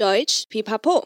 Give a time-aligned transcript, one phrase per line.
[0.00, 1.04] 德语，pipapo。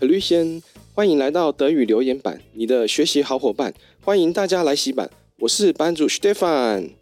[0.00, 0.62] Hello，先
[0.94, 5.10] 欢迎来到德语留言板，你的学习好伙伴，欢迎大家来洗版，
[5.40, 6.92] 我是班主 Stefan。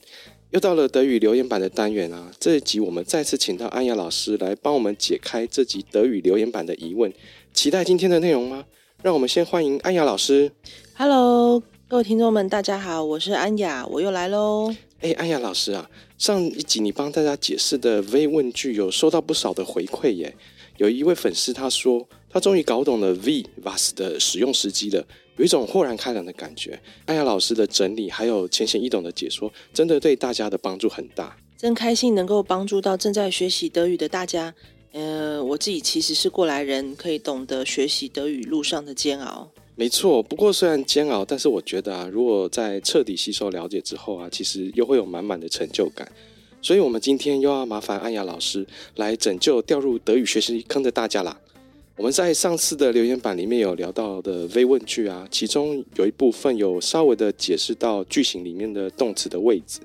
[0.55, 2.31] 又到了德语留言板的单元啊！
[2.39, 7.13] 这一集我们再次请到安雅老师来帮我们解开这集德语留言板的疑问。
[7.53, 8.65] 期待今天的内容吗？
[9.03, 10.53] 让我们先欢迎安雅老师。
[10.95, 14.73] Hello，各位听众们，大家好，我是安雅，我又来喽。
[15.01, 20.37] 哎，安雅老师啊，上一集你帮大家解释的 V 问句有收到不少的回馈耶。
[20.77, 25.05] 有一位粉丝他说，他终于搞懂了 V was 的使用时机了。
[25.37, 26.79] 有一种豁然开朗的感觉。
[27.07, 31.37] 安雅老师的整理还有浅显易懂的解说，真的对大家的帮助很大。
[31.57, 34.55] 真开心能够帮助到正在学习德语的大家。
[34.93, 39.51] 呃，我自己其实是过来人，可以懂得学习德语路上的煎熬。
[39.75, 46.09] 没错，不过虽然煎熬，但是我觉得啊，如果在彻底吸收了解之后啊，其实又会有满满的成就感。
[46.63, 51.41] 所以，我们今天又要麻烦安雅老师来拯救掉入德语学习坑的大家啦。
[51.97, 59.79] 我们在上次的留言板里面有聊到的 V 问句啊，其中有一部分有稍微的解释到句型里面的动词的位置。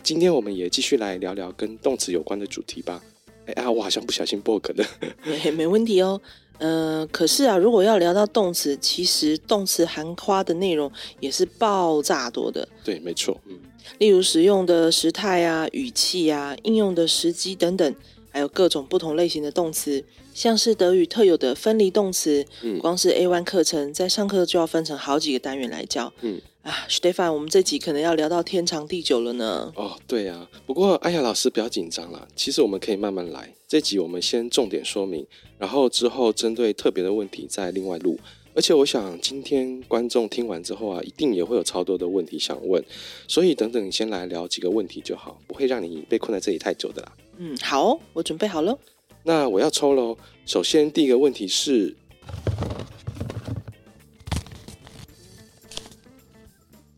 [0.00, 3.02] 今天我们也继续来聊聊跟动词有关的主题吧。
[3.46, 4.86] 哎啊，我好像不小心 bug 了。
[5.26, 6.20] 没没问题哦。
[6.58, 12.66] 嗯、呃，可是啊，如果要聊到动词，其实动词含括的内容也是爆炸多的。
[12.84, 13.40] 对，没错。
[13.46, 13.58] 嗯，
[13.98, 17.92] 例如使用的时态啊、语气啊、应用的时机等等。
[18.30, 20.04] 还有各种不同类型的动词，
[20.36, 29.72] 像是德语特有的分离动词，嗯，光是 A one 课程在上课就要分成好几个单元来教，嗯啊，Stefan，我们这集可能要聊到天长地久了呢。
[29.74, 33.50] 哦，对啊，不过哎呀老师不要紧张啦，其实我们可以慢慢来。
[33.66, 35.26] 这集我们先重点说明，
[35.56, 38.18] 然后之后针对特别的问题再另外录。
[38.54, 42.84] 而且我想今天观众听完之后啊，一定也会有超多的问题想问，
[43.26, 47.12] 所以等等先来聊几个问题就好，不会让你被困在这里太久的啦。
[47.38, 48.78] 嗯，好，我准备好了。
[49.26, 50.16] 那我要抽喽。
[50.44, 51.96] 首先，第一个问题是，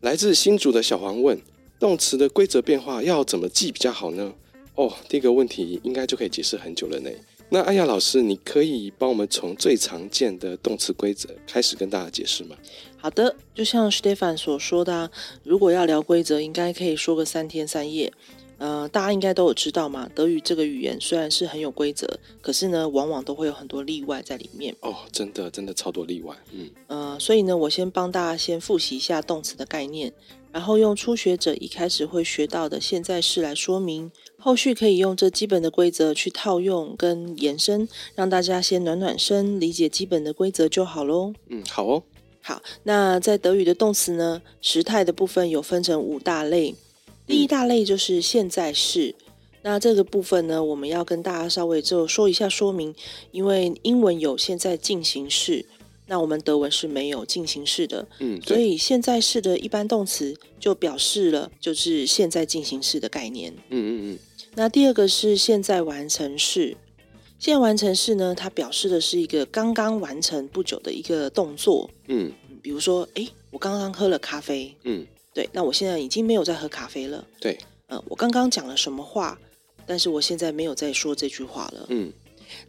[0.01, 1.41] 来自新竹的小黄问：
[1.79, 4.31] 动词的规则变化要怎么记比较好呢？
[4.75, 7.09] 哦，第一个问题应该就可以解释很久了呢。
[7.49, 12.55] 那安雅老师，你可以帮我们从最常见的动词规则开始跟大家解释吗？
[12.97, 15.09] 好的，就像 Stefan 所说的啊，
[15.43, 18.13] 如果要聊规则，应该可以说个三天三夜。
[18.59, 22.05] 呃，大家应该都有知道嘛，德语这个语言虽然是很有规则，
[22.41, 24.75] 可是呢，往往都会有很多例外在里面。
[24.81, 26.35] 哦，真的，真的超多例外。
[26.51, 30.11] 嗯，呃，所以呢，我先帮大家先复习一下动词的概念，
[30.51, 41.33] 然后用初学者一开始会学到的现在式来说明，后续可以用这基本的规则去套用跟延伸，让大家先暖暖身，理解基本的规则就好喽。
[41.47, 42.03] 嗯，好哦。
[42.41, 46.75] 好，那在德语的动词呢，时态的部分有分成五大类。
[47.29, 49.13] 第一大类就是现在式，
[49.61, 52.95] 那这个部分呢，我们要跟大家稍微就说一下说明，
[53.29, 55.63] 因为英文有现在进行式，
[56.07, 64.19] 那我们德文是没有进行式的，嗯，所以现在式的一般动词就表示了就是现在进行式的概念，嗯嗯嗯。
[64.55, 66.75] 那第二个是现在完成式，
[67.37, 72.31] 现在完成式呢，它表示的是一个刚刚完成不久的一个动作，嗯，
[72.63, 75.05] 比如说，哎，我刚刚喝了咖啡，嗯。
[75.33, 77.25] 对，那我现在已经没有在喝咖啡了。
[77.39, 77.57] 对，
[77.87, 79.39] 嗯，我刚刚讲了什么话，
[79.85, 81.85] 但是我现在没有再说这句话了。
[81.89, 82.11] 嗯，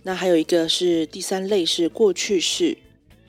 [0.03, 2.77] 那还有一个是第三类是过去式，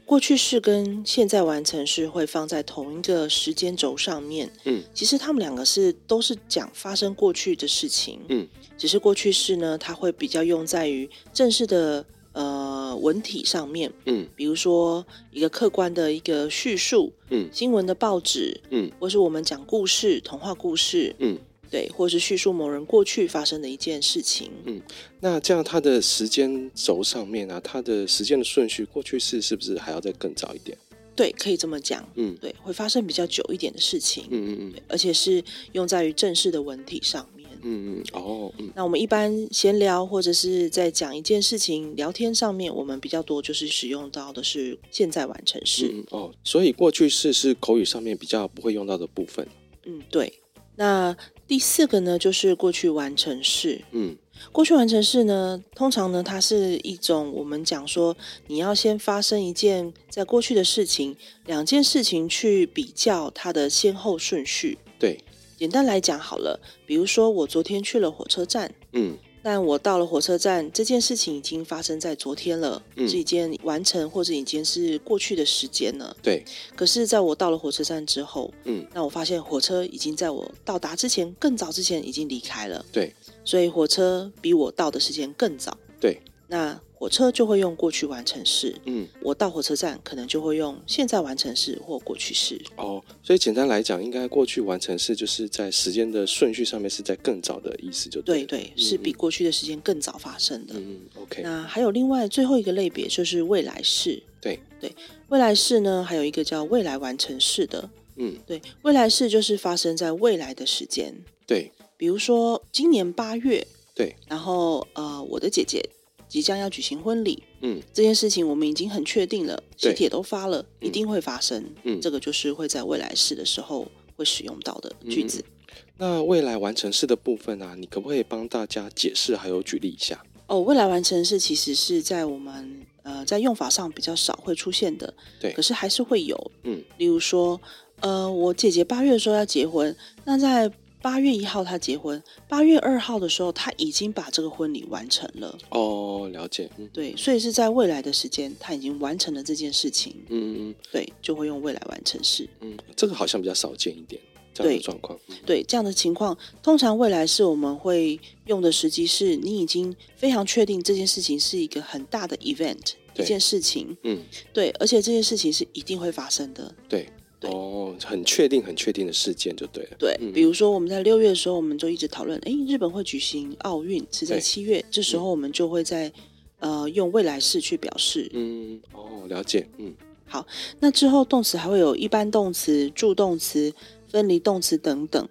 [0.06, 4.52] 过去式跟现在完成式会放在同一个时间轴上面。
[4.66, 8.20] 嗯，其实他们两个是都是讲发生过去的事情。
[8.30, 8.48] 嗯，
[8.78, 12.06] 只是过去式呢，它会比较用在于正式的。
[12.34, 21.38] 呃，文体上面，嗯，比如说一个客观的一个叙述，嗯，新闻的报纸，嗯，或是我们讲故事、童话故事，嗯，
[21.70, 24.82] 对，或是叙述某人过去发生的一件事情，嗯，
[25.20, 30.78] 那这样它的时间轴上面啊，它的时间的顺序，过去式是不是还要再更早一点？
[31.14, 37.41] 对，可以这么讲，嗯，对，会发生比较久一点的事情，嗯嗯嗯，而且是用在于正式的文体上面。
[37.64, 45.92] 嗯嗯哦，嗯，那我们一般闲聊或者是在讲一件事情聊天上面，我们比较多就是使用到的是现在完成式。
[45.94, 49.48] 嗯哦，所以过去式是口语上面比较不会用到的部分。
[49.86, 50.34] 嗯，对。
[50.76, 51.16] 那
[51.48, 53.82] 第四个呢，就是过去完成式。
[53.92, 54.16] 嗯，
[54.52, 58.16] 过去完成式呢，通常呢，它是一种我们讲说，
[58.48, 61.16] 你要先发生一件在过去的事情，
[61.46, 64.78] 两件事情去比较它的先后顺序。
[64.98, 65.20] 对。
[65.62, 76.18] 简单来讲好了，比如说我昨天去了火车站，嗯，但我到了火车站，这件事情已经发生在昨天了，嗯、是一件完成或者已经是过去的时间了。
[76.24, 76.44] 对。
[76.76, 82.84] 可是，在我到了火车站之后，嗯，那我发现火车已经在我到达之前更早之前已经离开了。
[82.92, 83.14] 对。
[83.46, 85.78] 所以火车比我到的时间更早。
[86.00, 86.20] 对。
[86.48, 92.62] 那火车就会用过去完成式，嗯，我到火车站可能就会用现在完成式或过去式。
[92.76, 100.76] 哦，所以简单来讲，应该过去完成式就是在时间的顺序上面是在更早的意思就对，对对，是比过去的时间更早发生的。
[100.78, 101.42] 嗯，OK。
[101.42, 104.94] 那还有另外最后一个类别就是未来式，对对，
[105.30, 111.16] 未来式呢还有一个叫未来完成式的，嗯，对，未来式就是发生在未来的时间，
[111.48, 113.66] 对，比如说今年八月，
[113.96, 115.84] 对，然后呃，我的姐姐。
[116.32, 121.62] 即将要举行婚礼，嗯，这件事情我们已经很确定了，喜帖都发了，嗯、一定会发生。
[121.84, 123.86] 嗯，这个就是会在未来式的时候
[124.16, 125.44] 会使用到的句子。
[125.68, 130.24] 嗯、那未来完成式的部分啊，你可不可以帮大家解释还有举例一下？
[130.48, 136.52] 哦，未来完成式其实是在我们呃在用法上比较少会出现的，对，可是还是会有。
[136.64, 137.60] 嗯，例如说，
[138.00, 139.94] 呃，我姐姐八月的时候要结婚，
[140.24, 140.72] 那在
[141.02, 145.58] 八月一号他结婚，八月二号的时候他已经把这个婚礼完成了。
[145.70, 146.70] 哦，了解。
[146.78, 150.16] 嗯，对，所以是在未来的时间他已经完成了这件事情。
[150.30, 152.48] 嗯嗯，对，就会用未来完成式。
[152.60, 154.22] 嗯，这个好像比较少见一点
[154.54, 155.20] 这样的状况。
[155.28, 163.98] 对，对，这样的情况，通常未来是我们会用的时机是你已经非常确定这件事情是一个很大的 event，一件事情。
[164.04, 164.22] 嗯，
[164.54, 166.74] 对，而且这件事情是一定会发生的。
[166.88, 167.10] 对。
[167.50, 169.98] 哦，很确定、很确定的事件就对了。
[169.98, 176.12] 对，嗯、比如说我们在六月的时候，我们就一直讨论，哎，日本会举行奥运，是在七月，这时候我们就会在
[176.60, 178.30] 呃用未来式去表示。
[178.34, 179.68] 嗯，哦，了解。
[179.78, 179.94] 嗯，
[180.26, 180.46] 好，
[180.80, 183.74] 那之后动词还会有一般动词、助动词、
[184.08, 185.28] 分离动词等等。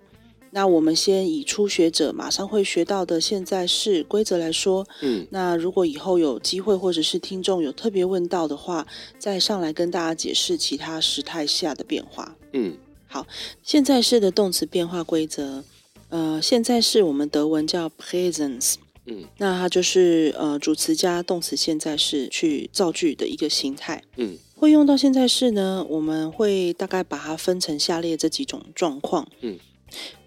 [0.53, 8.87] 那我们先以初学者马上会学到的现在式规则来说，嗯，那如果以后有机会或者是听众有特别问到的话，
[9.19, 12.37] 再上来跟大家解释其他时态下的变化。
[12.53, 12.77] 嗯，
[13.07, 13.27] 好，
[13.63, 15.63] 现在式的动词变化规则，
[16.09, 18.75] 呃，现在式我们德文叫 Präsens，
[19.07, 24.03] 嗯，那它就是呃主词加动词现在式去造句的一个形态。
[24.17, 29.29] 嗯，会用到现在式呢，我们会大概把它分成下列这几种状况。
[29.43, 29.57] 嗯。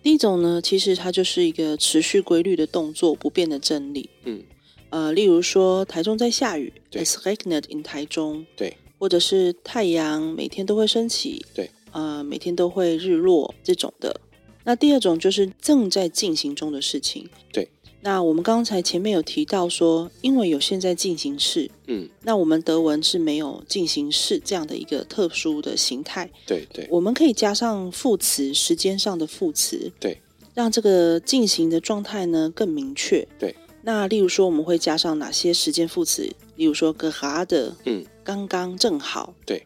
[0.02, 4.10] 第一种呢，其实它就是一个持续规律的动作，不变的真理。
[4.26, 4.44] 嗯，
[4.90, 8.46] 呃，例如说，台中在下雨，It's rained in 台中。
[8.56, 11.46] 对，或者是太阳每天都会升起。
[11.54, 14.20] 对，呃，每天都会日落这种的。
[14.66, 17.30] 那第二种就是正在进行中的事情。
[17.52, 17.68] 对。
[18.06, 30.22] 那我们刚才前面有提到说，因为有现在进行式，嗯，那我们德文是没有进行式这样的一个特殊的形态，对对，我们可以加上副词，时间上的副词，对，
[30.54, 33.56] 让这个进行的状态呢更明确，对。
[33.86, 36.24] 那例如说，我们会加上哪些时间副词？
[36.56, 39.66] 例如说，gerade，嗯，刚刚正好，对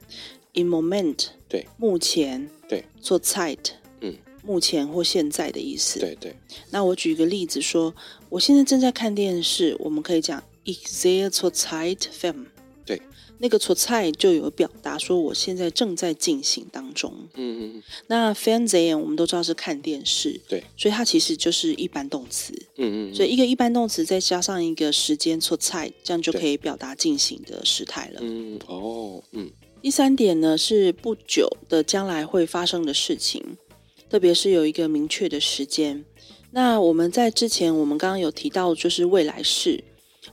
[0.54, 3.87] ，im Moment，对，目前，对，zurzeit，嗯。
[4.44, 6.00] 目前或现在的意思。
[6.00, 6.36] 对对。
[6.72, 7.94] 那我举一个例子说，
[8.30, 12.46] 我现在正在看电视，我们可以讲 Ich sehe zurzeit Film。
[12.86, 13.02] 对。
[13.40, 17.14] 那个 zurzeit 就有表达说我现在正在进行当中。
[17.36, 17.84] 嗯嗯嗯。
[18.08, 20.42] 那 Fernsehen 我们都知道是看电视。
[20.48, 20.64] 对。
[20.76, 22.54] 所以它其实就是一般动词。
[22.78, 23.16] 嗯，嗯嗯。
[23.16, 28.20] 所以一个一般动词再加上一个时间 zurzeit，这样就可以表达进行的时态了。
[28.24, 29.52] 嗯哦嗯。
[29.80, 33.58] 第三点呢是不久的将来会发生的事情。
[34.10, 36.06] 特别是有一个明确的时间。
[36.52, 39.84] 那我们在之前，我们刚刚有提到，就是未来式。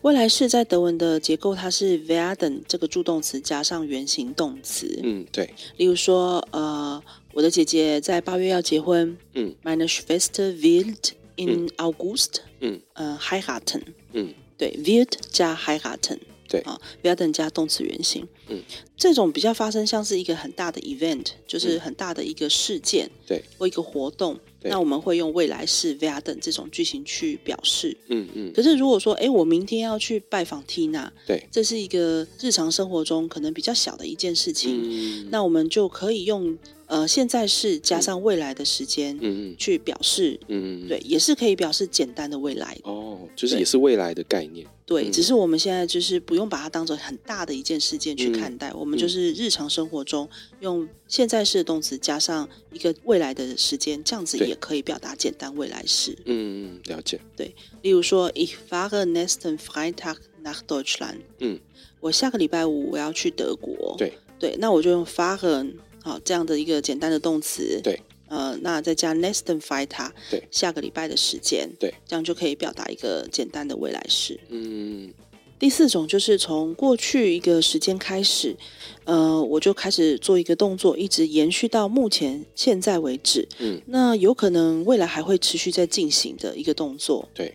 [0.02, 5.00] 未来式在德文的结构，它是 werden 这个助动词加上原形动词。
[5.02, 5.48] 嗯，对。
[5.76, 7.02] 例如说，呃，
[7.32, 9.16] 我的姐姐在八月要结婚。
[9.34, 12.80] 嗯，Meine Schwester wird in August 嗯。
[12.94, 13.82] 呃，heiraten。
[14.12, 16.18] 嗯，对，wird 加 heiraten。
[16.54, 18.26] 对啊，werden 加动词原形。
[18.48, 18.62] 嗯，
[18.96, 24.38] 这种比较发生像是一个很大的 event，就是很大的一个事件，对，或一个活动。
[24.66, 27.94] 那我们会用未来式 werden 这种句型去表示。
[28.08, 28.52] 嗯嗯。
[28.54, 34.80] 可是如果说，哎，我明天要去拜访 Tina，对，这是一个日常生活中可能比较小的一件事情。
[34.82, 35.28] 嗯。
[35.30, 40.38] 那我们就可以用呃现在是加上未来的时间，嗯嗯，去表示。
[40.48, 40.88] 嗯嗯。
[40.88, 42.76] 对，也是可以表示简单的未来。
[42.84, 44.66] 哦，就是也是未来的概念。
[44.86, 50.28] 对，只是我们现在就是不用把它当做很大的一件事件去看待，我们就是日常生活中
[50.60, 56.12] 用现在式的动词加上一个未来的时间，这样子也可以表达简单未来式。
[56.26, 57.18] 嗯嗯，了解。
[57.34, 61.20] 对，例如说，Ich fahre nächsten Freitag nach Deutschland。
[61.38, 61.58] 嗯，
[62.00, 63.94] 我下个礼拜五我要去德国。
[63.96, 65.72] 对对，那我就用 fahren
[66.04, 67.80] 好这样的一个简单的动词。
[67.82, 67.98] 对。
[68.26, 74.40] 呃，那再加 nächsten Freitag，对，下个礼拜的时间，对，这样就可以表达一个简单的未来式。
[74.48, 75.12] 嗯，
[75.58, 78.56] 第四种就是从过去一个时间开始，
[79.04, 83.46] 呃，我就开始做一个动作，一直延续到目前现在为止。
[83.58, 87.28] 嗯，那有可能未来还会持续在进行的一个动作。
[87.34, 87.54] 对。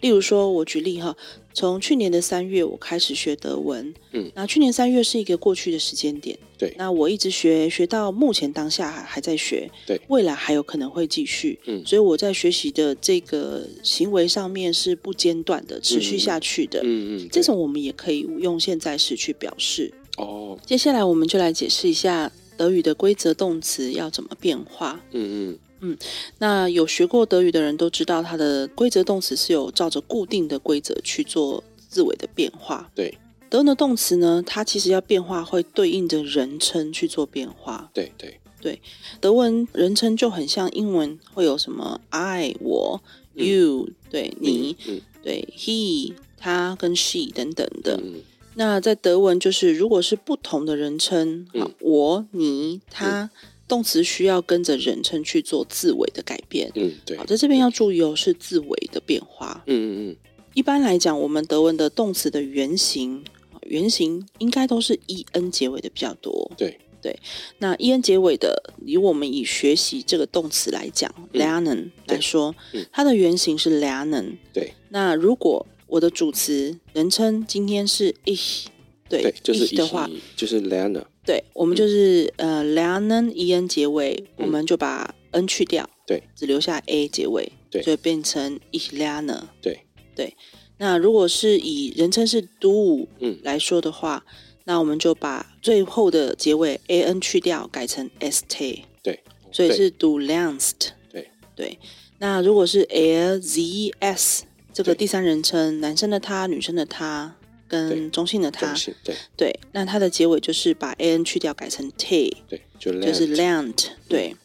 [0.00, 1.16] 例如说，我举例哈，
[1.52, 19.92] 从去年的三月我开始学德文，嗯，那去年三月是一个过去的时间点，对，那我一直学学到目前当下还还在学，对，未来还有可能会继续，嗯，所以我在学习的这个行为上面是不间断的，持续下去的，嗯嗯，这种我们也可以用现在时去表示。
[20.18, 25.58] 哦，接下来我们就来解释一下德语的规则动词要怎么变化，嗯嗯。
[25.84, 25.98] 嗯，
[26.38, 32.88] 那有学过德语的人都知道，它的规则动词是有照着固定的规则去做字尾的变化。
[32.94, 33.18] 对，
[33.50, 37.90] 德文的动词呢，它其实要变化会对应着人称去做变化。
[37.92, 38.80] 对对对，
[39.20, 43.02] 德文人称就很像英文会有什么 I 我、
[43.34, 48.00] 嗯、you 对你、嗯，对 he 他跟 she 等等的。
[48.00, 48.22] 嗯、
[48.54, 53.22] 那在德文就是如果是不同的人称，嗯、我你他。
[53.24, 53.30] 嗯
[53.72, 56.70] 动词需要跟着人称去做字尾的改变。
[56.74, 57.16] 嗯，对。
[57.16, 59.64] 好，在这边要注意哦，是字尾的变化。
[59.66, 60.16] 嗯嗯嗯。
[60.52, 63.24] 一般来讲，我们德文的动词的原型，
[63.62, 64.94] 原型应该都是
[65.32, 66.50] en 结尾的比较多。
[66.54, 67.18] 对对。
[67.60, 72.54] 那 en 结尾的，以我们以学习这个动词来讲，lernen、嗯、来说，
[72.92, 74.36] 它的原型是 lernen。
[74.52, 74.74] 对。
[74.90, 78.66] 那如果我的主词人称今天是 ich，
[79.08, 81.04] 对，对就是 ich 的话，就是 lernen。
[81.24, 89.42] 对，我们就是、嗯、呃，lernen en 结尾、嗯，我们就把 n 去掉，对，只留下 a 结尾，对，所以变成 ich lerne。
[89.60, 89.86] 对
[90.16, 90.34] 对，
[90.78, 98.82] 那如果是以人称是 do 嗯来说的话、嗯，那我们就把最后的结尾 a n 去掉，改成 st。
[99.02, 99.20] 对，
[99.52, 100.90] 所以是 do lernst。
[101.10, 101.78] 对对，
[102.18, 104.40] 那如果是 er sie es
[104.72, 107.36] 这个第三人称，男生的他，女生的他。
[107.72, 109.14] 跟中性的他，对。
[109.34, 114.36] 对，那它的结尾就是把 an 去掉，改成 t，对，就，就是 lernt，对、嗯。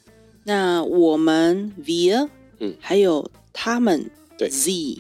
[0.45, 2.29] 那我们 wir，
[2.59, 4.99] 嗯，还有他们，对，sie，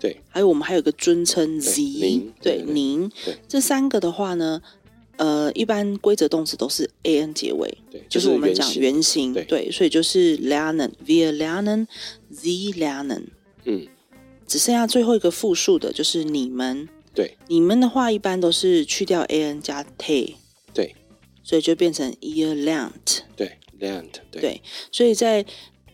[0.00, 3.08] 对，还有我们还有个尊称 sie，对，您，
[3.46, 4.60] 这三个的话呢，
[5.16, 13.26] 呃，一般规则动词都是 an 结尾，对，就是我们讲原型，对，对，所以就是 lernen，wir lernen，sie lernen，
[13.64, 13.86] 嗯，
[14.48, 16.88] 只剩下最后一个复数的，就是你们。
[17.20, 20.36] 对，你们的话一般都是去掉 an 加 t，
[20.72, 20.94] 对，
[21.42, 25.44] 所以就变成 ihr lernt，对对，对，所以在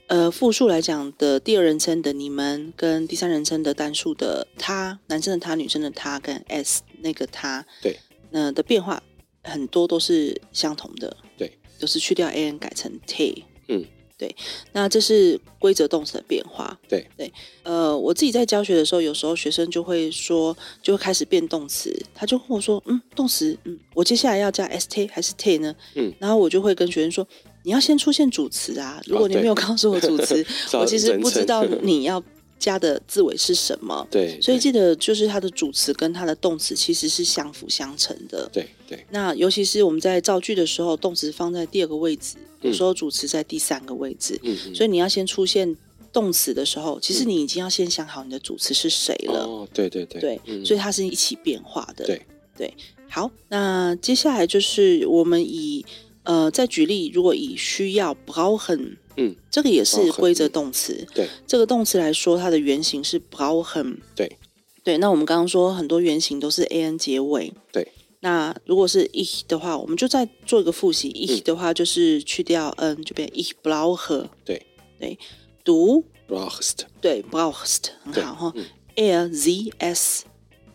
[0.07, 7.99] 呃复数来讲的第二人称的你们跟第三人称的单数的他，男生的他，女生的他跟 s 那个他，对，
[8.31, 9.03] 那、呃、的变化
[9.43, 13.85] 很多都是相同的，对，都是去掉 an 改成 t，嗯。
[14.19, 14.35] 对，
[14.73, 16.79] 那这是规则动词的变化。
[16.89, 17.33] 对对，
[17.63, 25.75] 呃，我自己在教学的时候，有时候学生就会说，就会开始变动词，他就跟我说，嗯，动词，嗯，我接下来要加 st 还是 t 呢？
[25.95, 27.27] 嗯，然后我就会跟学生说，
[27.63, 30.43] 你要先出现主词啊，如果你没有告诉我主词，
[30.73, 32.23] 哦、我其实不知道你要。
[32.59, 34.07] 加的字尾是什么？
[34.11, 38.49] 对，所以记得就是它的主词跟它的动词其实是相辅相成的。
[38.53, 39.05] 对对。
[39.11, 44.39] 那尤其是我们在造句的时候，动词放在第二个位置，有时候主词在第三个位置。
[44.43, 44.75] 嗯。
[44.75, 45.77] 所以你要先出现
[46.13, 49.45] 动词的时候，其实你已经要先想好你的主词是谁了。
[49.45, 50.21] 哦，对对对。
[50.21, 52.07] 对，嗯、所以它是一起变化的。
[52.07, 52.23] 对
[52.57, 52.75] 对。
[53.09, 55.85] 好，那接下来就是我们以
[56.25, 58.97] 呃再举例，如果以需要 brauchen。
[59.17, 61.07] 嗯，这个也是规则动词。
[61.15, 63.97] 对，这个动词来说，它的原型是 brauchen。
[64.15, 64.37] 对，
[64.85, 64.99] 对。
[64.99, 67.53] 那我们刚刚说很多原型都是 an 结尾。
[67.73, 67.93] 对。
[68.21, 71.11] 那如果是 ich 的话，我们就再做一个复习。
[71.11, 74.27] ich 的话就是去掉 n，就变 ich brauche。
[74.45, 74.67] 对。
[74.99, 75.19] 对。
[75.65, 76.81] du brauchst。
[77.01, 78.55] 对，brauchst 很好哈。
[78.97, 80.25] air z s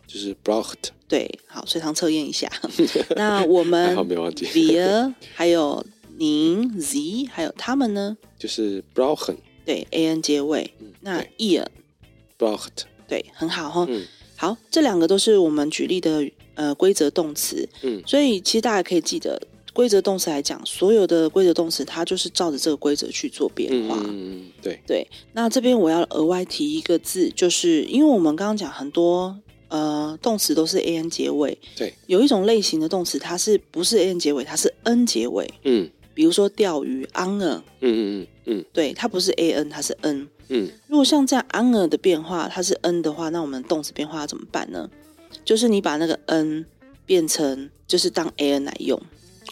[0.07, 0.89] 就是 braucht。
[1.07, 2.49] 对，好，随堂测验一下。
[3.15, 4.45] 那我们好没忘记。
[4.47, 5.85] wir 还有。
[6.21, 8.15] 您、sie 还有他们呢？
[8.37, 10.71] 就是 brauchen，对，an 结尾。
[10.79, 11.65] 嗯、那 ihr
[12.37, 14.03] braucht，对，很好哈、嗯。
[14.35, 17.67] 好，这两个都是我们举例的呃规则动词。
[17.81, 19.41] 嗯，所以其实大家可以记得，
[19.73, 23.99] 规则动词来讲，所有的规则动词它就是照着这个规则去做变化。
[24.07, 25.07] 嗯，对对。
[25.33, 29.35] 那这边我要额外提一个字，就是因为我们刚刚讲很多
[29.69, 31.57] 呃动词都是 an 结尾。
[31.75, 31.91] 对。
[32.05, 34.43] 有一种类型的动词，它是不是 an 结尾？
[34.43, 35.49] 它是 n 结尾。
[35.63, 35.89] 嗯。
[36.21, 37.39] 比如说钓鱼嗯
[37.81, 44.87] 嗯嗯嗯，对，它不是 a n，它是 n，嗯，如果像这样 angel 的变化，它是 n 的话，那我们动词变化要怎么办呢？
[45.43, 46.63] 就是你把那个 n
[47.07, 49.01] 变成就是当 a n 来用，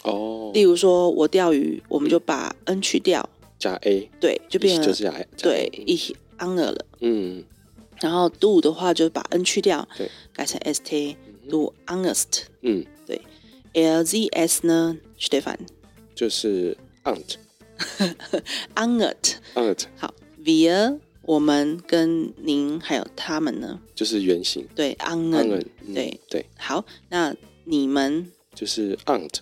[0.03, 6.85] 哦，例如说我钓鱼，我们就把 n 去掉，加 a，对，就变成就是加 a，对，ich ange 了。
[6.99, 7.43] 嗯，
[7.99, 12.43] 然后 do 的话就把 n 去掉，对，改成 s t，do honest，。
[12.61, 13.19] 嗯，对
[13.73, 15.57] ，lzs 呢，Stefan
[16.19, 19.85] 就是 aunt，aunt，aunt。
[19.95, 24.67] 好，via 我们跟您还有他们呢，就是原型。
[24.75, 26.19] 对，angen，对。
[26.29, 26.45] 对。
[26.57, 27.33] 好，那
[27.63, 28.29] 你们？
[28.53, 29.35] 就是 aunt。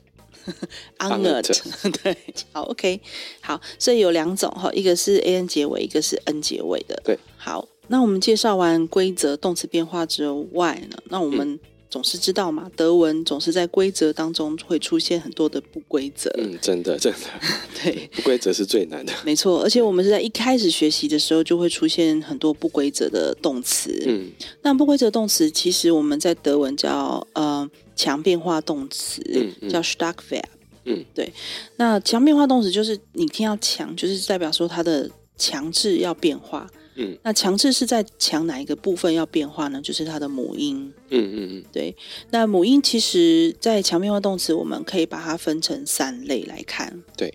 [1.00, 1.60] Angert
[2.04, 2.16] 对，
[2.54, 3.02] 好，OK，
[3.42, 7.02] 好，所以有两种哈，一个是 an 结尾，一个是 n 结尾的。
[7.04, 16.30] 对，好，那我们介绍完规则动词变化之外呢，那我们总是知道嘛，嗯、德文总是在规则当中会出现很多的不规则。
[16.38, 17.20] 嗯，真的，真的，
[17.84, 19.14] 对，不规则是最难的。
[19.26, 23.92] 没错，而且我们是在一开始学习的时候就会出现很多不规则的动词。
[24.08, 24.30] 嗯，
[24.62, 27.70] 那不规则动词其实我们在德文叫呃。
[27.98, 30.44] 强变化动词、嗯嗯、叫 Stark Verb。
[30.86, 31.34] 嗯，对。
[31.78, 36.70] 那强变化动词就是你听到强，就是代表说它的强制要变化。
[37.00, 39.80] 嗯，那强制是在强哪一个部分要变化呢？
[39.82, 40.92] 就是它的母音。
[41.10, 41.96] 嗯嗯嗯，对。
[42.32, 47.04] 那母音其实，在强变化动词，我们可以把它分成三类来看。
[47.16, 47.34] 对。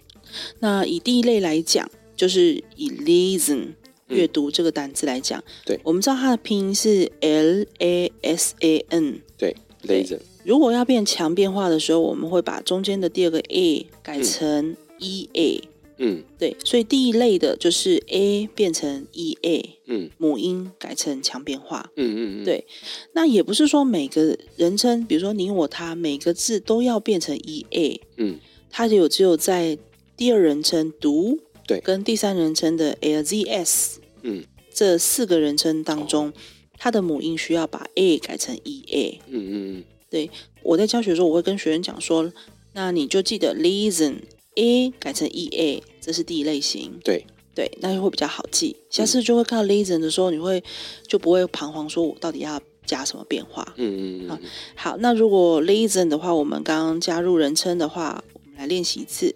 [0.59, 3.75] 那以第一类来讲，就是以 lesen
[4.09, 5.43] 阅读这个单词来讲。
[5.65, 5.79] 对。
[5.85, 9.21] 我们知道它的拼音是 L A S A N。
[9.39, 9.55] 对
[9.87, 10.19] ，lesen。
[10.45, 15.63] 如果要变强变化的时候，我们会把中间的第二个 a 改成 e a。
[16.05, 19.79] 嗯，对，所以第一类的就是 a 变成 e a。
[19.87, 21.91] 嗯，母音改成强变化。
[21.97, 22.67] 嗯嗯嗯，对。
[23.15, 28.01] 那也不是说每个人称，比如说你我他，每个字都要变成 e a。
[28.17, 29.79] 嗯，它有只有在
[30.17, 34.43] 第二人称读，对，跟第三人称的 l z s，嗯，
[34.75, 36.33] 这四个人称当中，哦，
[36.79, 39.21] 它的母音需要把 a 改成 e a。
[39.29, 39.85] 嗯嗯嗯。
[40.11, 40.29] 对，
[40.65, 42.33] 我在教学的时候，我会跟学员讲说，
[42.73, 44.17] 那你就记得 listen
[44.57, 47.01] a 改成 e a，这是第一类型。
[47.03, 48.77] 对对，那就会比较好记。
[48.91, 50.63] 下次就会看到 listen 的时候，你会
[51.07, 53.73] 就不会彷徨，说我到底要加什么变化？
[53.77, 54.41] 嗯嗯嗯。
[54.75, 59.35] 好，那如果 listen 的话，我们刚刚加入人称的话，我们来练习一次。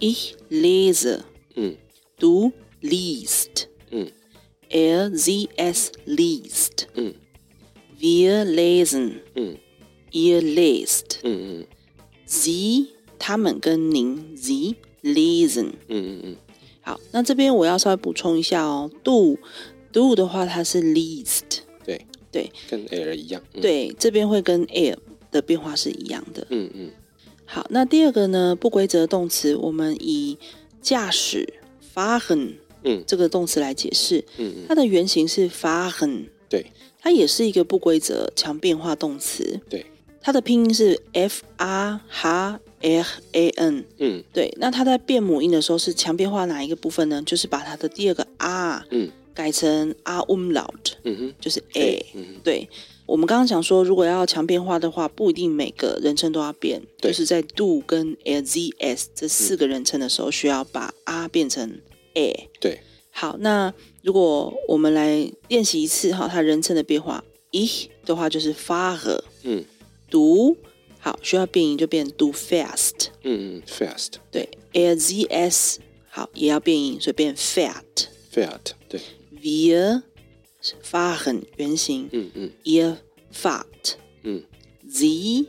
[0.00, 1.20] Ich lese，
[1.54, 1.76] 嗯
[2.18, 4.10] ，Du liest，嗯
[4.70, 7.14] ，Er sie es liest，嗯
[8.00, 9.58] ，Wir lesen，嗯。
[10.10, 11.66] Ihr lest，嗯嗯
[12.26, 12.86] ，Sie
[13.18, 16.36] 他们跟您，Sie lesen，嗯嗯嗯，
[16.80, 19.38] 好，那这边我要稍微补充一下哦，do
[19.92, 21.42] do 的话它是 least，
[21.84, 22.04] 对。
[22.30, 24.94] 对，跟 air 一样，嗯、对，这边会跟 air
[25.30, 26.90] 的变化是一样的，嗯嗯，
[27.46, 30.36] 好，那第二个呢，不规则动词，我们以
[30.82, 31.54] 驾驶
[31.94, 36.66] fahren，嗯，这个动词来解释，嗯嗯，它的原型是 fahren，对，
[37.00, 39.86] 它也是一个不规则强变化动词，对。
[40.28, 42.60] 它的拼音是 F R H R
[43.32, 44.54] A N，嗯，对。
[44.58, 47.22] 那它在变母音的时候是强变化哪一个部分呢？
[47.24, 52.04] 就是把它的第二个 R，嗯，改成 R umlaut，嗯哼，就是 A，
[52.44, 52.68] 对。
[53.06, 61.80] 我们刚刚讲说，如果要强变化的话，不一定每个人称都要变，对就是在 do 跟 L Z S 这四个人称的时候，需要把 R 变成
[62.12, 62.50] A。
[62.60, 62.80] 对。
[63.10, 69.64] 好，那如果我们来练习一次哈，它人称的变化，Ich 的话就是 fahre，嗯。
[70.10, 70.56] 读
[71.00, 73.08] 好，需要变音就变 do fast。
[73.22, 74.14] 嗯嗯，fast。
[74.30, 77.82] 对，l z s 好也要变音，所以变 fat。
[78.32, 79.00] fat 对。
[79.40, 80.02] wir
[80.82, 82.08] fahren 原型。
[82.10, 82.50] 嗯嗯。
[82.64, 82.96] ihr
[83.32, 83.94] fahrt。
[84.24, 84.42] 嗯。
[84.90, 85.46] sie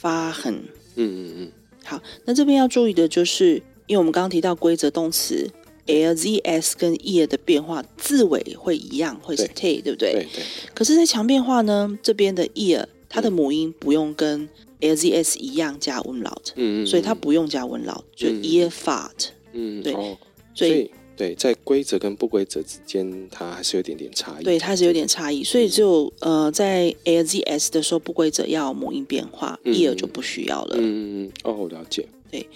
[0.00, 0.60] fahren。
[0.94, 1.52] 嗯嗯嗯。
[1.84, 5.50] 好，那这边要注意的就是，因为我们刚刚提到规则动词
[5.86, 10.12] l z s 跟 ear 的变化，字尾会一样，会是 t，对不对？
[10.12, 10.44] 对对。
[10.72, 12.86] 可是，在强变化呢，这边的 ear。
[13.12, 14.48] 它的母音不用跟
[14.80, 19.92] l z s 一样加 umlaut，嗯，所以它不用加 umlaut，就 ear fahrt，嗯，对，
[20.54, 31.32] 所以对，在规则跟不规则之间，它还是有点点差异，对，它是有点差异，所以就呃，在 l z s 的时候不规则要母音变化，ear 就不需要了，嗯嗯。
[31.44, 32.48] 哦，了解，对，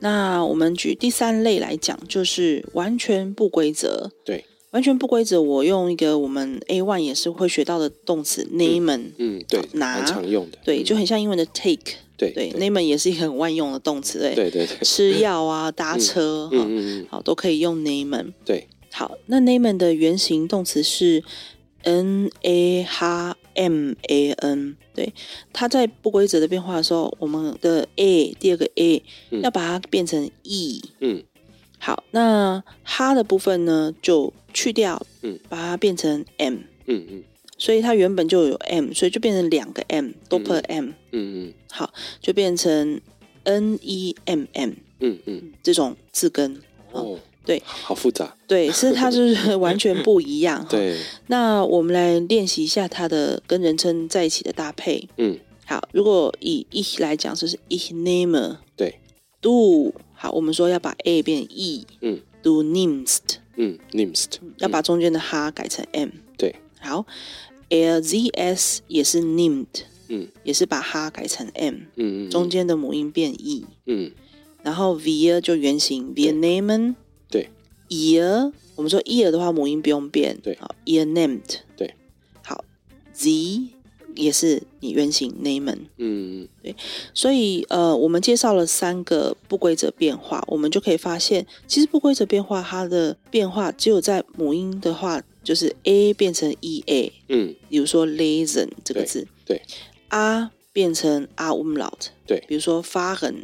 [0.00, 4.44] 那我们举第三类来讲，就是完全不规则，对。
[4.70, 21.24] 完全不规则，我用一个我们 A one 也是会学到的动词 nehmen，嗯，对，拿，常用的，对，就很像英文的 take，对对，nehmen 也是一个很万用的动词，对对对，吃药啊，搭车，嗯，好，都可以用 nehmen，对，好，那 nehmen 的原型动词是
[21.82, 25.12] n a h m a n，对，
[25.52, 29.02] 它在不规则的变化的时候，我们的 a 第二个 a
[29.42, 31.24] 要把它变成 e，嗯。
[31.82, 37.24] 好，那哈的部分呢，就去掉，嗯，把它变成 m，嗯嗯，
[37.56, 41.90] 所以它原本就有 m，所以就变成两个 m，doppel m，嗯嗯，好，
[42.20, 43.00] 就变成
[43.44, 46.60] n e m m，嗯嗯，这种字根，
[46.92, 48.36] 哦，对，好复杂。
[48.46, 50.64] 对，是它是完全不一样。
[50.68, 55.08] 对，那我们来练习一下它的跟人称在一起的搭配。
[55.16, 58.58] 嗯，好，如果以 ich 来讲，就是 ich nehme。
[58.76, 58.96] 对
[59.40, 67.06] ，du 好，我们说要把 a 变 e，嗯，do nimst，嗯，nimst，要把中间的哈改成 m，对，好
[67.70, 69.64] ，lzs 也是 nimd，
[70.08, 74.12] 嗯，也是把哈改成 m，嗯嗯，中间的母音变 e，嗯，
[74.62, 76.96] 然后 via 就原型 v i e n a m e n
[77.30, 77.48] 对
[77.88, 81.94] ，ear，我们说 ear 的话母音不用变，对，好，ear named，对，
[82.42, 82.62] 好
[83.14, 83.70] ，z。
[84.14, 85.78] 也是你原型 nehmen。
[85.96, 86.74] 嗯，对，
[87.14, 97.12] 所以呃，我们介绍了三个不规则变化，我们就可以发现，其实不规则变化它的变化只有在母音的话，就是 a 变成 e a。
[97.28, 99.26] 嗯，比如说 lesen 这个字。
[99.44, 99.60] 对
[100.08, 102.08] ，a 变成 a umlaut。
[102.26, 103.34] 对，比如说 fahren。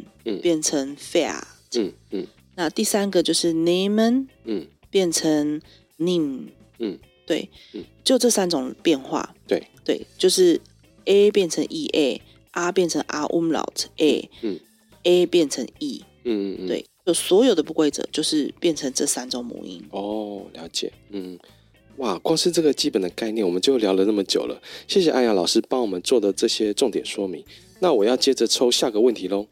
[0.41, 1.41] 变成 fair，
[1.73, 5.61] 嗯嗯，那第三个就是 nehmen，嗯，变成
[5.97, 6.49] nimm，
[6.79, 9.61] 嗯，对，嗯，就这三种变化，对。
[9.85, 10.59] 对，就是
[11.05, 14.59] a 变成 e a，r 变成 r umlaut a，嗯
[15.03, 19.81] ，a 变成 e，嗯嗯嗯，对，就所有的不规则就是变成这三种母音。
[19.91, 21.39] 哦，了解，嗯，
[21.99, 27.41] 哇，光是这个基本的概念我们就聊了那么久了，谢谢安雅老师帮我们做的这些重点说明。
[27.79, 29.47] 那我要接着抽下个问题喽。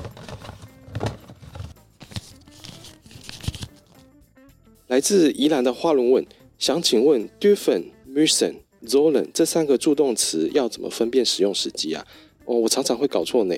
[4.87, 6.25] 来自宜兰的花轮问，
[6.65, 8.55] 想请问 dürfen、müssen、
[8.87, 12.03] sollen 这三个助动词要怎么分辨使用时机啊？
[12.45, 13.55] 哦，我常常会搞错呢。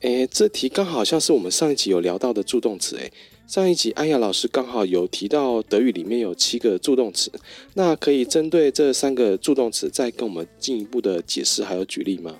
[0.00, 2.96] 诶，这题刚好像是我们上一集有聊到的助动词。
[2.96, 3.12] 诶，
[3.46, 7.30] 上一集安雅老师刚好有提到德语里面有七个助动词，
[7.74, 12.34] 那可以针对这三个助动词再跟我们进一步的解释还有举例吗？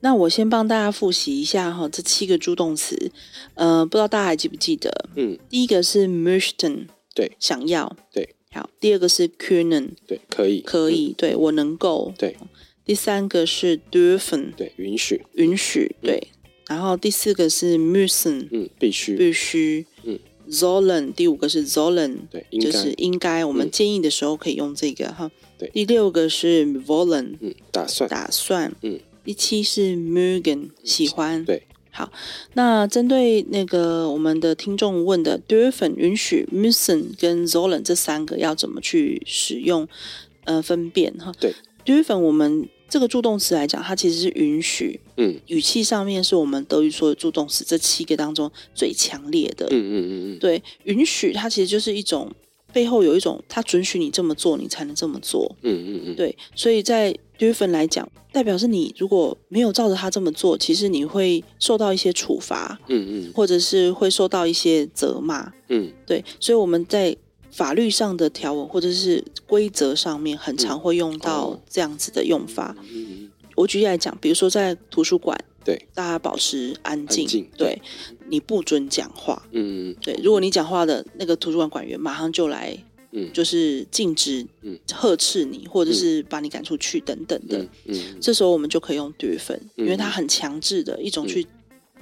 [0.00, 3.12] 那我先帮大家复习一下哈，这七个助动词，
[3.54, 4.90] 呃，不知道大家还记不记得？
[5.14, 6.88] 嗯，第一个是 möchten。
[7.14, 8.68] 对，想要对，好。
[8.80, 12.36] 第二个是 können，对，可以，可以，对我能够，对。
[12.84, 16.28] 第三个是 dürfen，对，允许，允许，对。
[16.68, 20.18] 然后第四个是 müssen，嗯，必须，必须，嗯。
[20.48, 23.44] Zollen，第五个是 Zollen，对，就是应该。
[23.44, 25.28] 我们建议的时候可以用这个哈。
[25.58, 25.68] 对。
[25.70, 29.00] 第六个是 wollen，嗯，打算，打算，嗯。
[29.24, 31.64] 第七是 mögen，喜欢，对。
[31.96, 32.12] 好，
[32.52, 39.88] 那针对那个我们的听众问的 dürfen 允许 müssen 跟 sollen 这三个要怎么去使用，
[40.44, 41.32] 呃，分辨哈？
[41.40, 41.54] 对
[41.86, 52.30] ，dürfen 我们这个助动词来讲，它其实是允许，嗯，语气上面是我们德语说的助动词这七个当中最强烈的，嗯嗯嗯嗯，对，允许它其实就是一种
[52.76, 58.06] 背后有一种，他准许你这么做，你才能这么做，嗯嗯嗯，对，所以在 dürfen 来讲。
[58.30, 67.16] 代表是你如果没有照着他这么做，其实你会受到一些处罚，嗯嗯，或者是会受到一些责骂，嗯，对，所以我们在
[67.50, 72.76] 法律上的条文或者是规则上面，很常会用到这样子的用法。
[72.92, 75.34] 嗯嗯，我举例来讲，比如说在图书馆，
[75.66, 77.82] 对，大家保持安静，安静，对，
[78.28, 79.90] 你不准讲话，嗯。
[79.90, 82.78] 嗯，对，如果你讲话的那个图书馆馆员马上就来。
[83.12, 87.56] 嗯，就是禁止，嗯，呵斥你，或者是把你赶出去等等的。
[87.58, 91.46] 嗯，嗯，这时候我们就可以用 dürfen，因为它很强制的一种去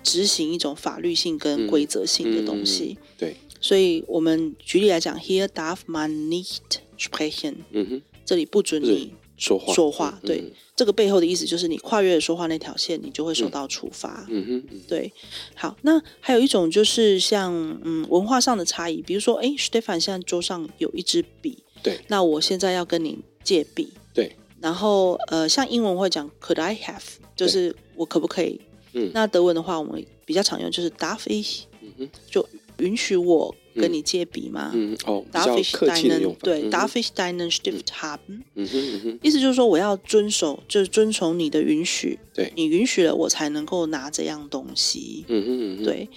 [0.03, 2.99] 执行一种法律性跟规则性的东西。
[3.17, 7.57] 对，所以我们举例来讲，Hier darf man nicht sprechen。
[7.71, 9.13] 嗯哼，这里不准你。
[9.37, 14.27] 说话，说话，对，嗯、这个背后的意思就是你跨越了说话那条线，你就会受到处罚。
[14.29, 15.13] 嗯哼，嗯对。
[15.55, 17.53] 好，那还有一种就是像
[17.85, 24.35] 嗯文化上的差异，比如说，哎，Stefan 现在桌上有一支笔，对，那我现在要跟你借笔，对。
[24.61, 27.03] 然后呃，像英文会讲 Could I have，
[27.37, 28.61] 就是我可不可以？
[28.95, 29.11] 嗯。
[29.15, 33.55] 那德文的话，我们比较常用就是 Darf ich，嗯哼，就允许我。
[33.75, 34.71] 跟你借笔吗？
[34.75, 36.39] 嗯哦，比较客气的用法。
[36.43, 38.43] 对，Darf ich deinen Stift haben？
[38.55, 42.19] 嗯哼嗯哼，意思就是说我要遵守，就是遵从你的允许。
[42.33, 45.25] 对，你允许了，我才能够拿这样东西。
[45.29, 46.09] 嗯哼嗯哼，对，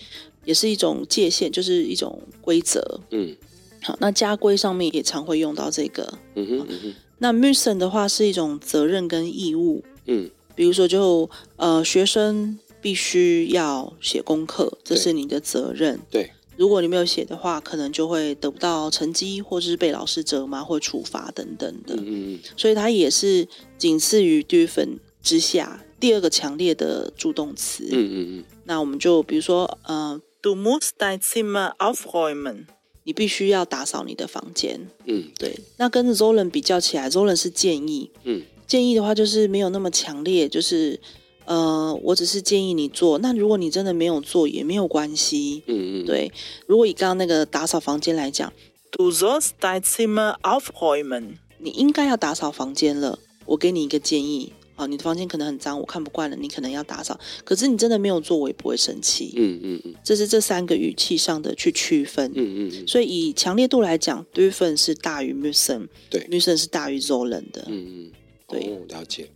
[0.45, 3.01] 也是一种界限，就是一种规则。
[3.11, 3.35] 嗯，
[3.81, 6.19] 好，那家规上面也常会用到这个。
[6.35, 9.83] 嗯哼嗯哼，那 müssen 的话是一种责任跟义务。
[10.05, 15.99] 嗯，比如说就呃，学生必须要写功课，这是你的责任。
[16.11, 16.31] 对。
[16.57, 21.95] 如果你没有写的话，可能就会得不到成绩，或者是被老师责骂或处罚等等的。
[21.95, 27.85] 嗯嗯，所以它也是仅次于 dürfen 之下第二个强烈的助动词。
[27.91, 28.43] 嗯嗯嗯。
[28.65, 32.65] 那我们就比如说，呃，Du musst dein Zimmer aufräumen，
[33.03, 34.89] 你必须要打扫你的房间。
[35.05, 35.59] 嗯，对。
[35.77, 38.09] 那跟 Zolan 比较起来，Zolan 是建议。
[38.23, 40.99] 嗯，建议的话就是没有那么强烈，就是。
[41.47, 43.17] 呃，我只是建议你做。
[43.19, 45.63] 那如果你真的没有做，也没有关系。
[45.65, 46.05] 嗯嗯。
[46.05, 46.31] 对，
[46.67, 48.51] 如果以刚刚那个打扫房间来讲
[48.91, 51.37] ，Du sollst dein Zimmer aufräumen。
[51.59, 53.17] 你应该要打扫房间了。
[53.45, 54.53] 我给你一个建议。
[54.75, 57.19] 啊，你的房间可能很脏，我看不惯了，你可能要打扫。
[57.43, 59.33] 可是你真的没有做，我也不会生气。
[59.35, 62.31] 嗯嗯嗯，这是这三个语气上的去区分。
[62.35, 62.87] 嗯嗯嗯。
[62.87, 67.65] 所以以强烈度来讲，dürfen 是大于 müssen，对，müssen 是大于 sollen 的。
[67.67, 68.11] 嗯嗯，
[68.47, 69.27] 对，哦，了解。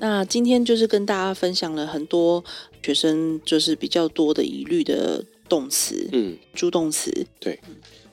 [0.00, 2.42] 那今天就是跟大家分享了很多
[2.82, 7.60] 学生就是比较多的疑虑的动词，嗯，助动词，对。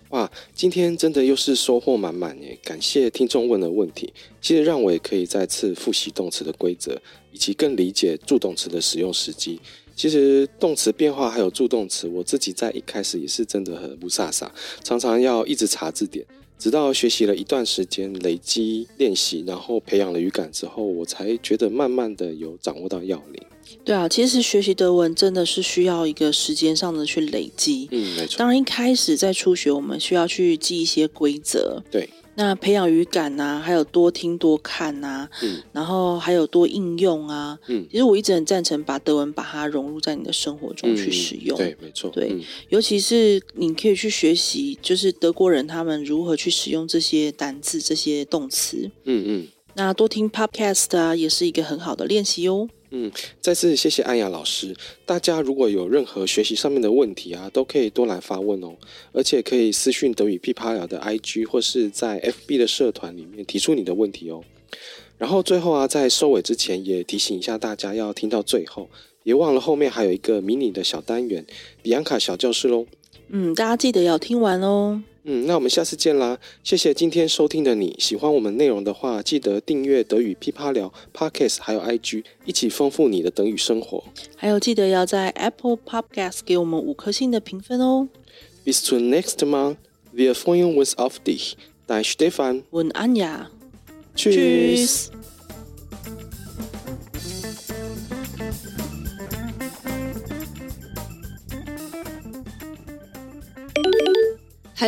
[0.09, 2.57] 哇，今天真的又是收获满满耶！
[2.63, 6.97] 感谢听众问的问题，其实让我也可以再次复习动词的规则，
[7.33, 9.59] 以及更理解助动词的使用时机。
[9.97, 14.49] 其实动词变化还有助动词，我自己在一开始也是真的很不飒飒，
[14.81, 16.25] 常常要一直查字典，
[16.57, 23.41] 直到学习了一段时间，累积练习，然后培养了语感之后，我才觉得慢慢的有掌握到要领。
[23.83, 27.87] 对啊，其实学习德文真的是需要一个时间上的去累积。
[27.91, 28.37] 嗯，没错。
[28.37, 31.83] 当然一开始在初学，我们需要去记一些规则。
[31.91, 32.09] 对。
[32.39, 41.57] 那培养语感呐、啊，还有多听多看呐、啊，嗯，然后还有多应用啊，嗯，其实我一直很赞成把德文把它融入在你的生活中去使用。
[41.57, 42.11] 嗯、对，没错。
[42.11, 48.91] 对、嗯，尤其是你可以去学习，就是德国人他们如何去使用这些单字、这些动词。
[49.05, 49.47] 嗯嗯。
[49.73, 52.69] 那多听 podcast 啊，也是一个很好的练习哦。
[52.89, 54.75] 嗯，再次谢谢安雅老师。
[55.05, 58.75] 大家如果有任何学习上面的问题啊，都可以多来发问哦。
[59.11, 64.43] 而且可以私讯德语噼啪聊的 IG，或是在 FB 的社团里面提出你的问题哦。
[65.17, 68.89] 然后最后啊，在收尾之前也提醒一下大家，要听到最后，
[69.23, 71.45] 别忘了后面还有一个迷你的小单元——
[71.83, 72.85] 比安卡小教室喽。
[73.29, 75.03] 嗯，大家记得要听完哦。
[75.29, 76.39] 嗯，那我们下次见啦！
[76.63, 84.01] 谢谢今天收听的你，喜欢我们内容的话，记得订阅德语噼啪聊 Podcast，还有 IG，一起丰富你的德语生活。
[84.37, 88.07] 还有记得要在 Apple Podcast 给我们五颗星的评分哦。
[88.65, 89.75] Bis zum nächsten Mal,
[90.15, 91.55] wir freuen uns auf dich.
[91.87, 93.49] Dein Stefan und Anja.
[94.15, 95.11] Tschüss.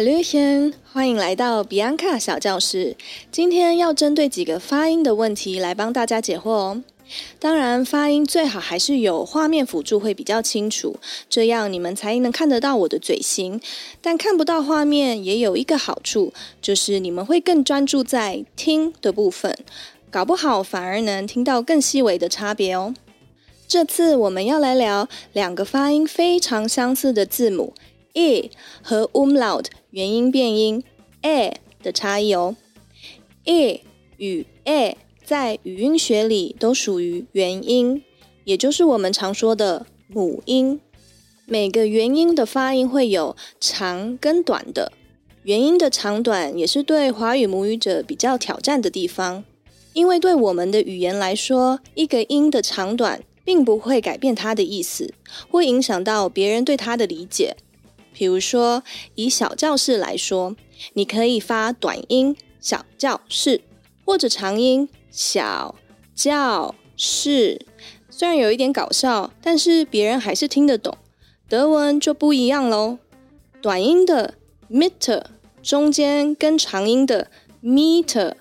[0.01, 2.95] Hello, 天欢迎来到比安卡小教室。
[3.33, 6.83] 今天要针对几个发音的问题来帮大家解惑哦。
[7.38, 10.97] 当然，发音最好还是有画面辅助会比较清楚，
[11.29, 13.59] 这样你们才能看得到我的嘴型。
[14.01, 16.31] 但看不到画面也有一个好处，
[16.62, 19.53] 就是你们会更专注在听的部分，
[20.09, 22.93] 搞不好反而能听到更细微的差别哦。
[23.67, 27.73] 这次我们要来聊两个发音非常相似的字母。
[28.19, 28.51] E
[28.82, 30.84] 和 umlaut 元音变音
[31.21, 32.55] a 的差异哦。
[33.45, 33.79] e
[34.17, 38.03] 与 a 在语音学里都属于元音，
[38.43, 40.82] 也就是我们常说的母音。
[41.45, 44.91] 每个元音的发音会有长跟短的，
[45.43, 49.43] 元音的长短也是对华语母语者比较挑战的地方，
[49.93, 55.13] 因为对我们的语言来说，一个音的长短并不会改变它的意思，
[55.49, 57.55] 会影响到别人对它的理解。
[58.13, 58.84] 比如说，
[59.15, 60.56] 以小教室来说，
[60.93, 63.62] 你可以发短音“小教室”
[64.06, 65.76] 或者长音“小
[66.13, 67.65] 教室”，
[68.10, 70.98] 虽然有一点搞笑，但是别人还是听得懂。
[71.48, 72.98] 德文就不一样喽，
[73.62, 74.36] 短音的
[74.69, 75.24] meter
[75.63, 77.32] 中间跟长音的
[77.63, 78.34] meter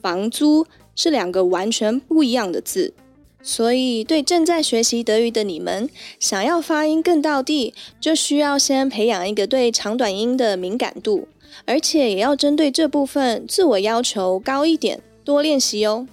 [0.00, 2.94] 房租是两个完全不一样的字。
[3.42, 11.26] 所以，对正在学习德语的你们，想要发音更到地，就需要先培养一个对长短音的敏感度，
[11.64, 16.06] 而且也要针对这部分自我要求高一点，多练习哦。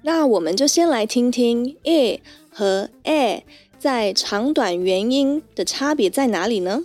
[0.00, 3.42] 那我们就先来听听 “e” 和 “e”
[3.78, 6.84] 在长短元音的差别在哪里呢？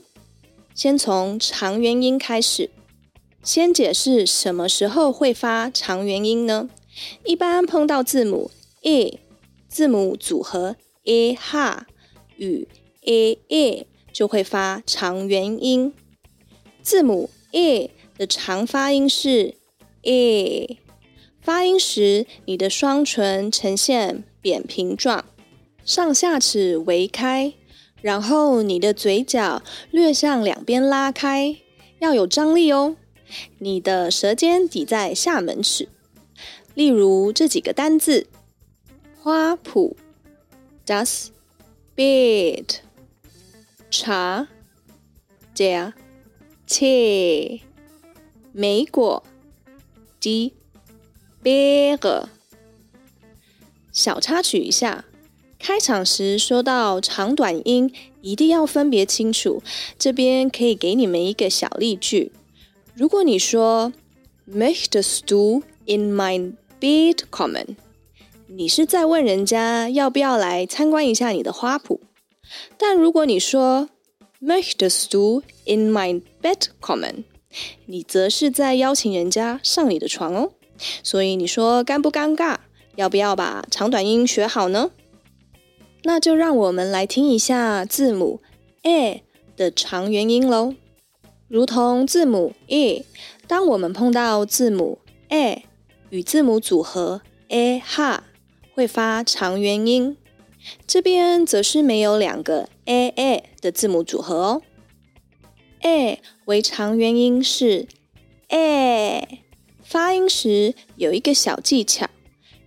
[0.75, 2.69] 先从长元音开始，
[3.41, 6.69] 先解释什么时候会发长元音呢？
[7.23, 9.19] 一般碰到字母 “e”。
[9.77, 11.85] 字母组合 a h
[12.37, 12.67] 与
[13.01, 15.93] a a 就会发长元音。
[16.81, 19.53] 字母 a 的长发音是
[20.01, 20.79] a，
[21.39, 25.23] 发音时你的双唇呈现扁平状，
[25.85, 27.53] 上下齿微开，
[28.01, 29.61] 然后你的嘴角
[29.91, 31.55] 略向两边拉开，
[31.99, 32.95] 要有张力哦。
[33.59, 35.87] 你的舌尖抵在下门齿。
[36.73, 38.25] 例如这几个单字。
[39.27, 39.93] 花圃
[40.85, 41.31] ，das
[41.97, 42.77] Beet，
[43.91, 44.47] 茶
[45.53, 45.91] ，der
[46.65, 47.59] Tee，
[48.53, 49.21] 莓果
[50.21, 50.53] ，die
[51.43, 52.27] Beere。
[53.91, 55.03] 小插曲一下，
[55.59, 59.61] 开场时说到长短音一定要分别清楚，
[59.99, 62.31] 这边可以给你们一个小例句。
[62.95, 63.91] 如果你说
[64.49, 67.75] Möchtest du in mein Beet kommen？
[68.49, 71.99] 你是在问人家要不要来参观一下你的花圃。
[72.77, 73.89] 但如果你说
[74.41, 77.23] Möchtest du in mein Bett kommen？
[77.87, 80.51] 你则是在邀请人家上你的床哦。
[81.03, 82.57] 所以你说尴不尴尬？
[82.95, 84.91] 要不要把长短音学好呢？
[86.03, 88.39] 那就让我们来听一下字母
[88.83, 89.23] a
[89.57, 90.75] 的长元音喽。
[91.49, 93.03] 如同字母 e，
[93.47, 95.65] 当我们碰到字母 a
[96.09, 98.19] 与字母组合 a ha，
[98.77, 100.15] 会发长元音。
[100.85, 104.61] 这边则是没有两个 a a 的字母组合哦。
[105.81, 107.87] a 为长元音是
[108.49, 109.41] a，
[109.81, 112.07] 发音时有一个小技巧，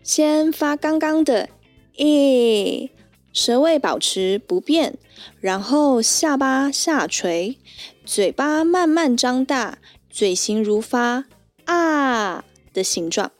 [0.03, 1.49] 先发刚刚的
[1.97, 2.91] e，
[3.33, 4.99] 舌位保持不变，
[5.39, 7.57] 然后下巴下垂，
[8.05, 9.79] 嘴巴慢慢张大，
[10.11, 11.27] 嘴型如发
[11.67, 13.31] 啊的形状。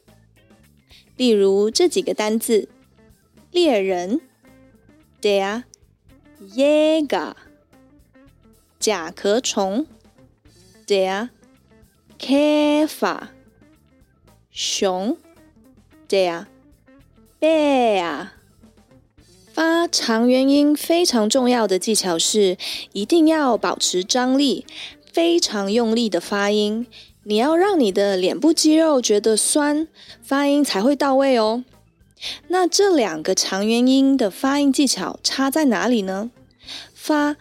[1.21, 2.71] 例如这几个单字：
[3.51, 4.23] 猎人。
[5.21, 5.65] Der
[6.43, 7.35] Jäger，
[8.79, 9.87] 甲壳虫。
[10.87, 11.29] ；Der
[12.19, 13.25] Käfer，
[14.51, 15.19] 熊。
[16.09, 16.47] ；Der
[17.39, 18.29] Bär。
[19.53, 22.57] 发长元音非常重要的技巧是，
[22.95, 24.65] 一定要保持张力，
[25.13, 26.87] 非常用力的发音。
[27.25, 29.87] 你要让你的脸部肌肉觉得酸，
[30.23, 31.65] 发音才会到位哦。
[32.49, 36.31] 那这两个长元音的发音技巧差在哪里呢？
[36.95, 37.37] 发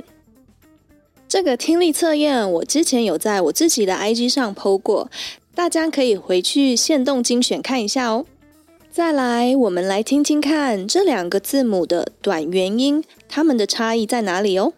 [1.29, 5.09] 这个听力测验我之前有在我自己的 IG 上 PO 过，
[5.55, 8.27] 大家可以回去限动精选看一下哦。
[8.93, 14.75] 再来，我们来听听看这两个字母的短元音，它们的差异在哪里哦？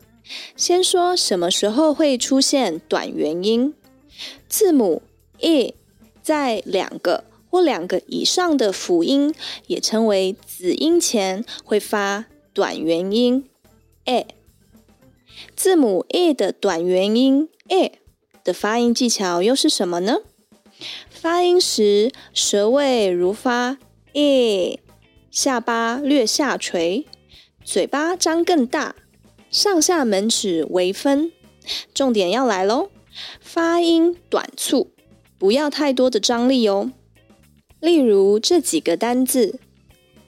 [0.55, 3.75] 先说什么时候会出现短元音？
[4.49, 5.03] 字母
[5.41, 5.75] e
[6.23, 9.35] 在两个或两个以上的辅音，
[9.67, 13.45] 也称为子音前，会发短元音
[14.05, 14.27] e。
[15.57, 17.91] 字母 e 的短元音 e
[18.45, 20.19] 的发音技巧又是什么呢？
[21.11, 23.79] 发音时舌位如发。
[24.15, 24.81] 诶，
[25.31, 27.07] 下巴略下垂，
[27.65, 28.95] 嘴巴张更大，
[29.51, 31.33] 上下门齿微分。
[31.93, 32.91] 重点要来喽，
[33.41, 34.93] 发音短促，
[35.37, 36.93] 不要太多的张力哦。
[37.81, 39.59] 例如这几个单字：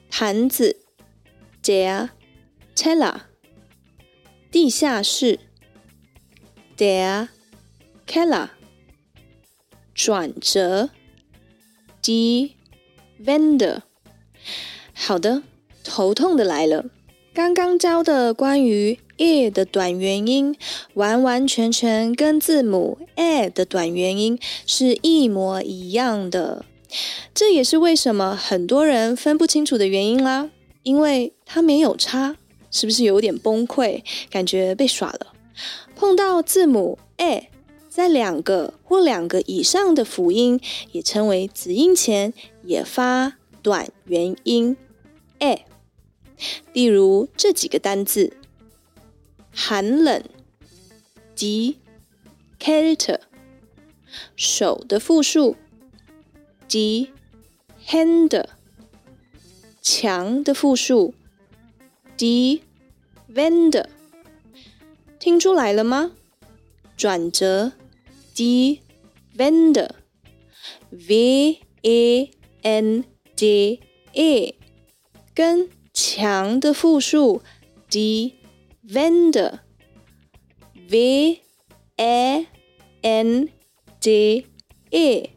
[0.09, 0.81] 盘子
[1.63, 2.09] ，der
[2.75, 3.21] Teller；
[4.51, 5.39] 地下室
[6.75, 7.29] ，der
[8.05, 8.49] Keller；
[9.93, 10.89] 转折
[12.03, 12.56] ，die
[13.25, 13.81] Wende，
[14.93, 15.41] 好的，
[15.83, 16.85] 头痛的来了。
[17.33, 20.55] 刚刚教的关于 e 的短元音，
[20.93, 26.65] 完完全全跟字母 a 的短元音是一模一样的。
[27.33, 30.49] 这也是为什么很多人分不清楚的原因啦，
[30.83, 32.35] 因为它没有差，
[32.71, 34.03] 是不是有点崩溃？
[34.29, 35.33] 感觉被耍了。
[35.95, 37.49] 碰到字母 a。
[37.97, 42.31] 在两个或两个以上的辅音，也称为子音前，
[42.63, 44.77] 也发短元音
[45.39, 45.65] a。
[46.73, 48.37] 例如这几个单字：
[49.51, 50.23] 寒冷
[51.35, 51.77] ，die
[52.59, 53.21] Kälte；
[54.35, 55.55] 手的复数
[56.69, 57.09] ，die
[57.83, 58.45] Hände；
[59.81, 61.15] 墙的复数
[62.15, 62.61] ，die
[63.33, 63.87] Wände。
[65.17, 66.11] 听出来了吗？
[66.95, 67.71] 转折。
[68.37, 68.81] Die
[69.35, 72.29] Wände，W A
[72.61, 73.03] N
[73.35, 73.79] D
[74.13, 74.53] E，
[75.33, 77.41] 跟墙的复数。
[77.89, 78.33] Die
[78.87, 81.37] Wände，W
[81.95, 82.45] A
[83.01, 83.49] N
[83.99, 84.45] D
[84.91, 85.29] E，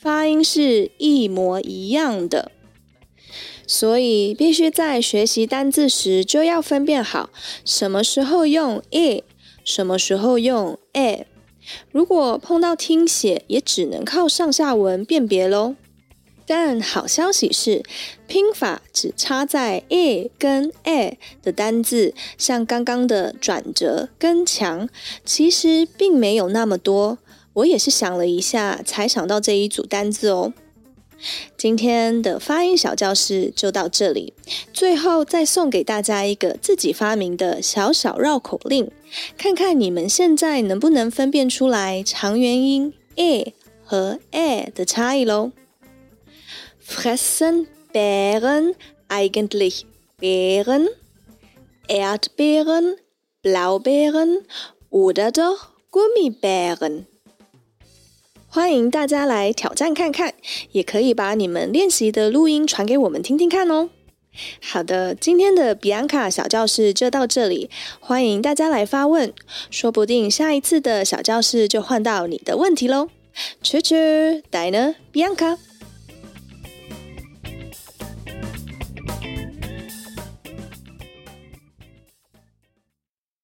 [0.00, 2.50] 发音是一模一样的，
[3.66, 7.28] 所以必须在学习单字时就要分辨好，
[7.62, 9.22] 什么时候用 e，
[9.62, 11.26] 什么时候用 a。
[11.90, 15.76] 如果碰到听写，也只能靠上下文辨别喽。
[16.44, 17.84] 但好消息是，
[18.26, 24.88] 拼法只差在 a 跟 a 的单字，像刚刚的转折跟强，
[25.24, 27.18] 其实并没有那么多。
[27.54, 30.52] 我也是想了一下，才想到这一组单字哦。
[31.56, 34.34] 今天的发音小教室就到这里，
[34.72, 38.90] 最后再送给大家一个自己发明的小小绕口令，
[39.36, 43.54] 看看你们现在能不能分辨出来长元音 a
[43.84, 45.52] 和 e 的差异喽。
[46.84, 48.74] Fressen Bären
[49.08, 49.84] eigentlich
[50.20, 50.88] Beeren,
[51.88, 52.96] Erdbeeren,
[53.42, 54.44] Blaubeeren
[54.90, 57.06] oder doch Gummibären？
[58.54, 60.34] 欢迎大家来挑战看看，
[60.72, 63.88] 也可以把你们练习的录音传给我们听听看哦。
[64.60, 69.32] 好的，今天的比安卡小教室就到这里，欢迎大家来发问，
[69.70, 73.08] 说不定下一次的小教室就换到你的问题喽。
[73.62, 75.56] Tschüss，deine Bianca。